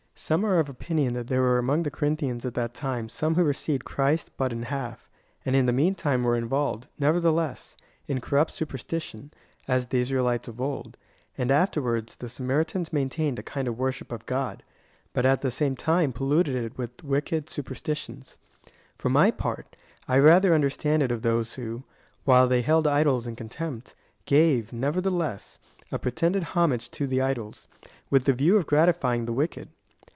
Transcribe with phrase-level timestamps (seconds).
[0.13, 3.43] Some are of opinion that there were among the Corinthians at that time some who
[3.43, 5.09] received Christ but in half,
[5.43, 7.75] and in the mean time were involved, nevertheless,
[8.07, 9.31] in corrupt superstition,
[9.67, 10.95] as the Israelites of old,
[11.39, 14.61] and afterwards the Samaritans maintained a kind of worship of God,
[15.11, 18.37] but at the same time polluted it with wicked super^ stitions.
[18.99, 19.75] For my part,
[20.07, 21.81] I rather understand it of those who,
[22.25, 23.95] while they held idols in contempt,
[24.25, 25.57] gave, nevertheless,
[25.91, 27.67] a pre tended homage to the idols,
[28.11, 29.69] with the view of gratifying the wicked.